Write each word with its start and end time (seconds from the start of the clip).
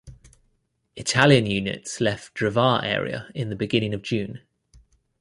Italian 0.95 1.45
units 1.45 2.01
left 2.01 2.33
Drvar 2.35 2.81
area 2.83 3.29
in 3.35 3.49
the 3.51 3.55
beginning 3.55 3.93
of 3.93 4.01
June. 4.01 4.41